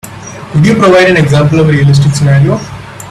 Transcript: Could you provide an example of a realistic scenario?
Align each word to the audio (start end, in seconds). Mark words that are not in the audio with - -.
Could 0.53 0.65
you 0.65 0.73
provide 0.73 1.11
an 1.11 1.15
example 1.17 1.59
of 1.59 1.69
a 1.69 1.71
realistic 1.73 2.11
scenario? 2.15 2.59